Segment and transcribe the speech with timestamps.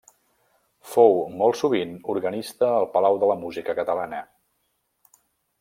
[0.93, 4.27] Fou molt sovint organista al Palau de la Música Catalana.